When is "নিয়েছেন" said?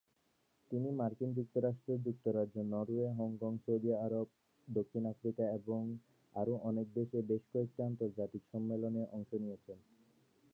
9.33-9.77